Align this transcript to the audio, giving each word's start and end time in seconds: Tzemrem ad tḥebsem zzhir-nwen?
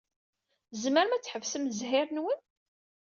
Tzemrem 0.71 1.11
ad 1.15 1.21
tḥebsem 1.23 1.63
zzhir-nwen? 1.77 2.39